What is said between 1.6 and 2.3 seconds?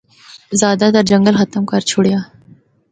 کر چُھڑیا۔